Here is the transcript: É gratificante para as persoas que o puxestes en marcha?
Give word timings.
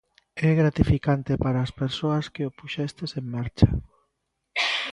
É 0.47 0.49
gratificante 0.61 1.33
para 1.43 1.59
as 1.65 1.71
persoas 1.81 2.25
que 2.33 2.43
o 2.49 2.55
puxestes 2.59 3.11
en 3.19 3.25
marcha? 3.35 3.69